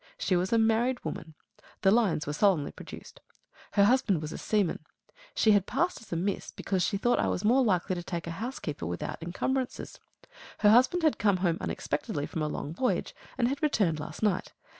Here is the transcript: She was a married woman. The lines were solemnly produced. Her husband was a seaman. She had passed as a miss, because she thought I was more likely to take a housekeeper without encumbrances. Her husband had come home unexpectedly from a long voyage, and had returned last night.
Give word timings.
She 0.17 0.35
was 0.35 0.51
a 0.51 0.57
married 0.57 1.05
woman. 1.05 1.35
The 1.83 1.91
lines 1.91 2.25
were 2.25 2.33
solemnly 2.33 2.71
produced. 2.71 3.19
Her 3.73 3.83
husband 3.83 4.19
was 4.19 4.31
a 4.31 4.37
seaman. 4.39 4.83
She 5.35 5.51
had 5.51 5.67
passed 5.67 6.01
as 6.01 6.11
a 6.11 6.15
miss, 6.15 6.49
because 6.49 6.81
she 6.81 6.97
thought 6.97 7.19
I 7.19 7.27
was 7.27 7.43
more 7.45 7.63
likely 7.63 7.93
to 7.93 8.01
take 8.01 8.25
a 8.25 8.31
housekeeper 8.41 8.87
without 8.87 9.21
encumbrances. 9.21 9.99
Her 10.57 10.71
husband 10.71 11.03
had 11.03 11.19
come 11.19 11.37
home 11.37 11.59
unexpectedly 11.61 12.25
from 12.25 12.41
a 12.41 12.47
long 12.47 12.73
voyage, 12.73 13.13
and 13.37 13.47
had 13.47 13.61
returned 13.61 13.99
last 13.99 14.23
night. 14.23 14.53